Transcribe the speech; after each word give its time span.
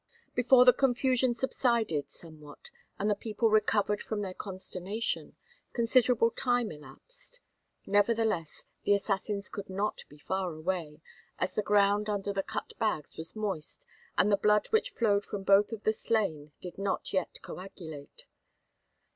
Before 0.33 0.65
the 0.65 0.73
confusion 0.73 1.35
subsided 1.35 2.09
somewhat 2.09 2.71
and 2.97 3.07
the 3.07 3.13
people 3.13 3.51
recovered 3.51 4.01
from 4.01 4.23
their 4.23 4.33
consternation, 4.33 5.35
considerable 5.73 6.31
time 6.31 6.71
elapsed; 6.71 7.39
nevertheless, 7.85 8.65
the 8.83 8.95
assassins 8.95 9.47
could 9.47 9.69
not 9.69 10.03
be 10.09 10.17
far 10.17 10.53
away, 10.55 11.01
as 11.37 11.53
the 11.53 11.61
ground 11.61 12.09
under 12.09 12.33
the 12.33 12.41
cut 12.41 12.73
bags 12.79 13.15
was 13.15 13.35
moist 13.35 13.85
and 14.17 14.31
the 14.31 14.37
blood 14.37 14.65
which 14.71 14.89
flowed 14.89 15.23
from 15.23 15.43
both 15.43 15.71
of 15.71 15.83
the 15.83 15.93
slain 15.93 16.51
did 16.61 16.79
not 16.79 17.13
yet 17.13 17.37
coagulate. 17.43 18.25